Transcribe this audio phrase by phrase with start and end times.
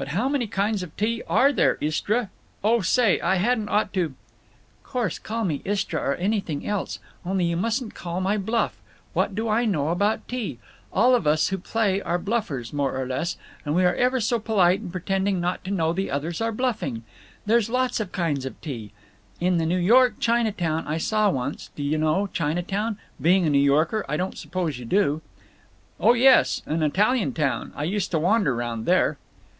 [0.00, 2.30] "But how many kinds of tea are there, Istra?…
[2.64, 4.14] Oh say, I hadn't ought to—"
[4.82, 7.00] "Course; call me Istra or anything else.
[7.26, 8.80] Only, you mustn't call my bluff.
[9.12, 10.58] What do I know about tea?
[10.90, 14.38] All of us who play are bluffers, more or less, and we are ever so
[14.38, 17.04] polite in pretending not to know the others are bluffing….
[17.44, 18.92] There's lots of kinds of tea.
[19.38, 22.96] In the New York Chinatown I saw once—Do you know Chinatown?
[23.20, 25.20] Being a New Yorker, I don't suppose you do."
[26.00, 26.62] "Oh yes.
[26.64, 27.72] And Italiantown.
[27.76, 29.18] I used to wander round there."